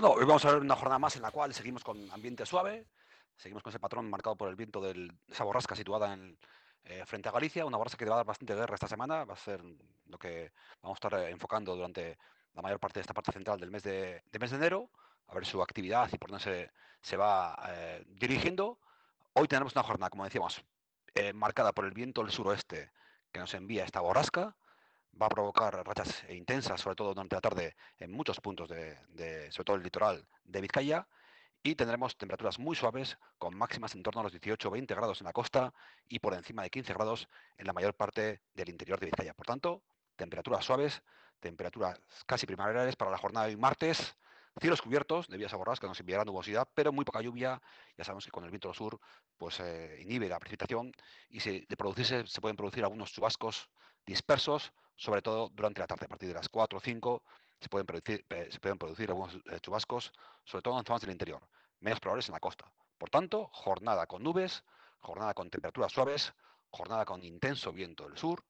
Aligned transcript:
Bueno, 0.00 0.14
hoy 0.14 0.24
vamos 0.26 0.44
a 0.44 0.52
ver 0.52 0.60
una 0.60 0.76
jornada 0.76 1.00
más 1.00 1.16
en 1.16 1.22
la 1.22 1.32
cual 1.32 1.52
seguimos 1.52 1.82
con 1.82 2.08
ambiente 2.12 2.46
suave, 2.46 2.86
seguimos 3.36 3.64
con 3.64 3.70
ese 3.70 3.80
patrón 3.80 4.08
marcado 4.08 4.36
por 4.36 4.48
el 4.48 4.54
viento 4.54 4.80
de 4.80 5.12
esa 5.26 5.42
borrasca 5.42 5.74
situada 5.74 6.16
eh, 6.84 7.04
frente 7.04 7.28
a 7.28 7.32
Galicia, 7.32 7.66
una 7.66 7.78
borrasca 7.78 7.98
que 7.98 8.08
va 8.08 8.14
a 8.14 8.18
dar 8.18 8.26
bastante 8.26 8.54
guerra 8.54 8.76
esta 8.76 8.86
semana, 8.86 9.24
va 9.24 9.34
a 9.34 9.36
ser 9.36 9.60
lo 10.06 10.16
que 10.16 10.52
vamos 10.82 10.94
a 10.94 11.04
estar 11.04 11.20
eh, 11.20 11.30
enfocando 11.30 11.74
durante 11.74 12.16
la 12.54 12.62
mayor 12.62 12.78
parte 12.78 13.00
de 13.00 13.02
esta 13.02 13.12
parte 13.12 13.32
central 13.32 13.58
del 13.58 13.72
mes 13.72 13.82
de, 13.82 14.22
mes 14.38 14.50
de 14.52 14.56
enero, 14.56 14.88
a 15.26 15.34
ver 15.34 15.44
su 15.44 15.60
actividad 15.60 16.08
y 16.12 16.16
por 16.16 16.30
dónde 16.30 16.70
se, 17.00 17.16
va 17.16 17.58
eh, 17.68 18.04
dirigiendo. 18.06 18.78
Hoy 19.32 19.48
tenemos 19.48 19.74
una 19.74 19.82
jornada, 19.82 20.10
como 20.10 20.22
decíamos, 20.22 20.62
marcada 21.34 21.72
por 21.72 21.86
el 21.86 21.90
viento 21.90 22.22
del 22.22 22.30
suroeste 22.30 22.92
que 23.32 23.40
nos 23.40 23.52
envía 23.52 23.84
esta 23.84 23.98
borrasca, 23.98 24.54
va 25.20 25.26
a 25.26 25.28
provocar 25.28 25.74
rachas 25.86 26.24
intensas, 26.30 26.80
sobre 26.80 26.96
todo 26.96 27.14
durante 27.14 27.36
la 27.36 27.40
tarde, 27.40 27.76
en 27.98 28.12
muchos 28.12 28.40
puntos, 28.40 28.68
de, 28.68 29.50
sobre 29.50 29.64
todo 29.64 29.76
el 29.76 29.82
litoral 29.82 30.26
de 30.44 30.60
Vizcaya, 30.60 31.06
y 31.62 31.74
tendremos 31.74 32.16
temperaturas 32.16 32.58
muy 32.58 32.76
suaves, 32.76 33.18
con 33.36 33.56
máximas 33.56 33.94
en 33.94 34.02
torno 34.02 34.20
a 34.20 34.24
los 34.24 34.32
18-20 34.32 34.86
grados 34.94 35.20
en 35.20 35.26
la 35.26 35.32
costa 35.32 35.74
y 36.08 36.20
por 36.20 36.34
encima 36.34 36.62
de 36.62 36.70
15 36.70 36.94
grados 36.94 37.28
en 37.56 37.66
la 37.66 37.72
mayor 37.72 37.94
parte 37.94 38.42
del 38.54 38.68
interior 38.68 39.00
de 39.00 39.06
Vizcaya. 39.06 39.34
Por 39.34 39.46
tanto, 39.46 39.82
temperaturas 40.16 40.64
suaves, 40.64 41.02
temperaturas 41.40 42.00
casi 42.26 42.46
primaverales 42.46 42.96
para 42.96 43.10
la 43.10 43.18
jornada 43.18 43.46
de 43.46 43.54
hoy 43.54 43.60
martes, 43.60 44.16
cielos 44.60 44.82
cubiertos 44.82 45.28
debido 45.28 45.46
a 45.46 45.48
esa 45.48 45.56
borrasca 45.56 45.86
nos 45.86 46.00
enviará 46.00 46.24
nubosidad, 46.24 46.68
pero 46.74 46.92
muy 46.92 47.04
poca 47.04 47.20
lluvia. 47.20 47.60
Ya 47.96 48.04
sabemos 48.04 48.24
que 48.24 48.30
con 48.30 48.44
el 48.44 48.50
viento 48.50 48.68
del 48.68 48.76
sur 48.76 48.98
pues 49.36 49.60
eh, 49.60 49.98
inhibe 50.00 50.28
la 50.28 50.38
precipitación 50.38 50.92
y 51.28 51.38
de 51.40 51.76
producirse 51.76 52.26
se 52.26 52.40
pueden 52.40 52.56
producir 52.56 52.82
algunos 52.82 53.12
chubascos 53.12 53.68
dispersos, 54.08 54.72
sobre 54.96 55.20
todo 55.20 55.50
durante 55.50 55.80
la 55.80 55.86
tarde, 55.86 56.06
a 56.06 56.08
partir 56.08 56.28
de 56.28 56.34
las 56.34 56.48
4 56.48 56.78
o 56.78 56.80
5 56.80 57.22
se 57.60 57.68
pueden 57.68 57.86
producir, 57.86 58.24
eh, 58.30 58.48
se 58.50 58.58
pueden 58.58 58.78
producir 58.78 59.10
algunos 59.10 59.34
eh, 59.34 59.60
chubascos, 59.60 60.12
sobre 60.44 60.62
todo 60.62 60.78
en 60.78 60.84
zonas 60.84 61.02
del 61.02 61.10
interior, 61.10 61.46
menos 61.80 62.00
probables 62.00 62.28
en 62.28 62.32
la 62.32 62.40
costa. 62.40 62.72
Por 62.96 63.10
tanto, 63.10 63.48
jornada 63.52 64.06
con 64.06 64.22
nubes, 64.22 64.64
jornada 65.00 65.34
con 65.34 65.50
temperaturas 65.50 65.92
suaves, 65.92 66.32
jornada 66.70 67.04
con 67.04 67.22
intenso 67.22 67.70
viento 67.70 68.08
del 68.08 68.16
sur 68.16 68.44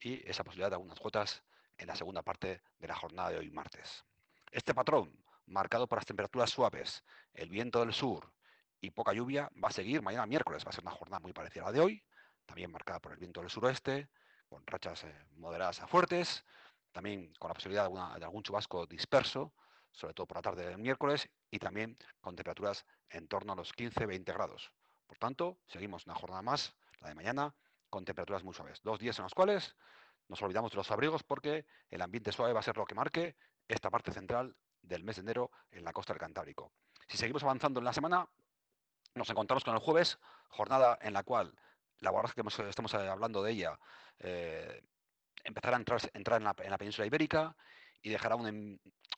y 0.00 0.26
esa 0.28 0.44
posibilidad 0.44 0.70
de 0.70 0.76
algunas 0.76 0.98
gotas 0.98 1.42
en 1.76 1.88
la 1.88 1.94
segunda 1.94 2.22
parte 2.22 2.62
de 2.78 2.88
la 2.88 2.96
jornada 2.96 3.30
de 3.30 3.38
hoy 3.38 3.50
martes. 3.50 4.04
Este 4.50 4.74
patrón, 4.74 5.12
marcado 5.46 5.86
por 5.86 5.98
las 5.98 6.06
temperaturas 6.06 6.50
suaves, 6.50 7.04
el 7.34 7.50
viento 7.50 7.80
del 7.80 7.92
sur 7.92 8.32
y 8.80 8.90
poca 8.90 9.12
lluvia, 9.12 9.50
va 9.62 9.68
a 9.68 9.72
seguir 9.72 10.02
mañana 10.02 10.26
miércoles. 10.26 10.64
Va 10.64 10.70
a 10.70 10.72
ser 10.72 10.82
una 10.82 10.90
jornada 10.90 11.20
muy 11.20 11.32
parecida 11.32 11.64
a 11.64 11.66
la 11.66 11.72
de 11.72 11.80
hoy, 11.80 12.02
también 12.46 12.70
marcada 12.70 12.98
por 12.98 13.12
el 13.12 13.18
viento 13.18 13.40
del 13.40 13.50
suroeste, 13.50 14.08
con 14.52 14.66
rachas 14.66 15.04
eh, 15.04 15.14
moderadas 15.36 15.80
a 15.80 15.86
fuertes, 15.86 16.44
también 16.92 17.32
con 17.38 17.48
la 17.48 17.54
posibilidad 17.54 17.90
de, 17.90 18.24
algún 18.24 18.42
chubasco 18.42 18.86
disperso, 18.86 19.54
sobre 19.90 20.12
todo 20.12 20.26
por 20.26 20.36
la 20.36 20.42
tarde 20.42 20.66
del 20.66 20.78
miércoles, 20.78 21.28
y 21.50 21.58
también 21.58 21.96
con 22.20 22.36
temperaturas 22.36 22.84
en 23.08 23.28
torno 23.28 23.54
a 23.54 23.56
los 23.56 23.74
15-20 23.74 24.24
grados. 24.26 24.70
Por 25.06 25.16
tanto, 25.16 25.58
seguimos 25.66 26.06
una 26.06 26.14
jornada 26.14 26.42
más, 26.42 26.74
la 27.00 27.08
de 27.08 27.14
mañana, 27.14 27.54
con 27.88 28.04
temperaturas 28.04 28.44
muy 28.44 28.54
suaves. 28.54 28.82
Dos 28.82 28.98
días 28.98 29.18
en 29.18 29.24
los 29.24 29.34
cuales 29.34 29.74
nos 30.28 30.40
olvidamos 30.42 30.70
de 30.70 30.76
los 30.76 30.90
abrigos 30.90 31.22
porque 31.22 31.66
el 31.90 32.02
ambiente 32.02 32.32
suave 32.32 32.52
va 32.52 32.60
a 32.60 32.62
ser 32.62 32.76
lo 32.76 32.84
que 32.84 32.94
marque 32.94 33.36
esta 33.68 33.90
parte 33.90 34.12
central 34.12 34.54
del 34.82 35.02
mes 35.02 35.16
de 35.16 35.22
enero 35.22 35.50
en 35.70 35.84
la 35.84 35.92
costa 35.92 36.12
del 36.12 36.20
Cantábrico. 36.20 36.72
Si 37.08 37.16
seguimos 37.16 37.42
avanzando 37.42 37.80
en 37.80 37.84
la 37.84 37.92
semana, 37.92 38.28
nos 39.14 39.28
encontramos 39.30 39.64
con 39.64 39.74
el 39.74 39.80
jueves, 39.80 40.18
jornada 40.48 40.98
en 41.00 41.12
la 41.14 41.22
cual 41.22 41.54
la 42.02 42.10
borrasca 42.10 42.42
que 42.42 42.68
estamos 42.68 42.92
eh, 42.94 43.08
hablando 43.08 43.42
de 43.42 43.52
ella 43.52 43.78
eh, 44.18 44.82
empezará 45.44 45.76
a 45.76 45.80
entrar, 45.80 46.00
en, 46.12 46.44
la, 46.44 46.78
península 46.78 47.06
ibérica 47.06 47.56
y 48.02 48.10
dejará 48.10 48.34
una, 48.36 48.50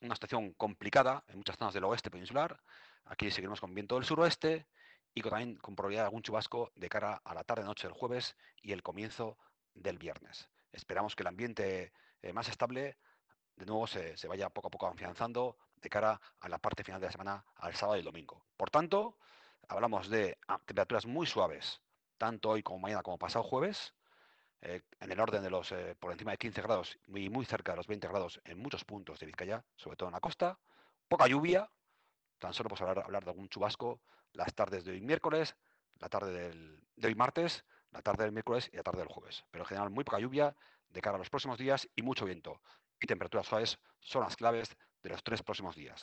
una, 0.03 0.15
situación 0.15 0.53
complicada 0.53 1.25
en 1.29 1.39
muchas 1.39 1.57
zonas 1.57 1.75
del 1.75 1.85
oeste 1.85 2.11
peninsular. 2.11 2.61
Aquí 3.07 3.31
seguiremos 3.31 3.61
con 3.61 3.75
viento 3.75 3.97
del 3.97 4.05
suroeste 4.05 4.67
y 5.15 5.23
también 5.23 5.57
con 5.57 5.75
probabilidad 5.75 6.03
de 6.03 6.07
algún 6.07 6.23
chubasco 6.23 6.73
de 6.75 6.89
cara 6.89 7.21
a 7.25 7.35
la 7.35 7.45
tarde-noche 7.45 7.89
del 7.89 7.97
jueves 7.97 8.37
y 8.63 8.73
el 8.73 8.83
comienzo 8.83 9.39
del 9.73 9.99
viernes. 9.99 10.51
Esperamos 10.73 11.17
que 11.17 11.23
el 11.23 11.29
ambiente 11.29 11.93
eh, 12.21 12.33
más 12.33 12.49
estable 12.49 12.99
de 13.57 13.67
nuevo 13.67 13.87
se, 13.87 14.17
se, 14.17 14.29
vaya 14.29 14.51
poco 14.51 14.69
a 14.69 14.71
poco 14.71 14.87
afianzando 14.89 15.57
de 15.77 15.89
cara 15.89 16.21
a 16.41 16.49
la 16.49 16.59
parte 16.59 16.85
final 16.85 17.01
de 17.01 17.07
la 17.07 17.13
semana, 17.13 17.45
al 17.57 17.75
sábado 17.75 17.97
y 17.97 18.01
el 18.01 18.05
domingo. 18.05 18.45
Por 18.57 18.71
tanto, 18.71 19.17
hablamos 19.69 20.09
de 20.09 20.37
ah, 20.49 20.59
temperaturas 20.67 21.07
muy 21.07 21.27
suaves 21.27 21.81
tanto 22.19 22.51
hoy 22.51 22.63
como 22.63 22.79
mañana 22.79 23.03
como 23.03 23.19
pasado 23.19 23.45
jueves, 23.45 23.95
eh, 24.61 24.83
en 25.01 25.13
el 25.13 25.21
orden 25.21 25.43
de 25.43 25.51
los 25.51 25.73
eh, 25.73 25.95
por 25.99 26.13
encima 26.13 26.31
de 26.31 26.39
15 26.39 26.63
grados 26.63 26.99
y 27.09 27.29
muy 27.29 27.45
cerca 27.45 27.73
de 27.73 27.77
los 27.77 27.87
20 27.87 28.09
grados 28.09 28.41
en 28.45 28.59
muchos 28.59 28.85
puntos 28.85 29.19
de 29.19 29.27
Vizcaya, 29.27 29.65
sobre 29.77 29.97
todo 29.97 30.09
en 30.09 30.15
la 30.15 30.21
costa. 30.21 30.59
Poca 31.09 31.27
lluvia, 31.27 31.71
tan 32.39 32.55
solo 32.55 32.71
podemos 32.71 32.89
hablar, 32.89 33.05
hablar 33.05 33.25
de 33.25 33.31
algún 33.31 33.49
chubasco 33.49 34.01
las 34.35 34.55
tardes 34.55 34.85
de 34.85 34.93
hoy 34.93 35.01
miércoles, 35.01 35.57
la 36.01 36.09
tarde 36.09 36.53
de 36.97 37.07
hoy 37.07 37.15
martes, 37.15 37.65
la 37.91 38.03
tarde 38.03 38.25
del 38.25 38.33
miércoles 38.33 38.69
y 38.73 38.77
la 38.77 38.83
tarde 38.83 38.99
del 38.99 39.09
jueves. 39.09 39.45
Pero 39.51 39.65
en 39.65 39.69
general 39.69 39.91
muy 39.91 40.05
poca 40.05 40.19
lluvia 40.19 40.55
de 40.89 41.01
cara 41.01 41.17
a 41.17 41.19
los 41.19 41.31
próximos 41.31 41.59
días 41.59 41.89
y 41.95 42.03
mucho 42.03 42.25
viento. 42.25 42.61
Y 43.01 43.07
temperaturas 43.07 43.47
suaves 43.47 43.79
son 44.01 44.23
las 44.23 44.37
claves 44.37 44.77
de 45.03 45.11
los 45.11 45.23
tres 45.23 45.43
próximos 45.43 45.77
días. 45.77 46.03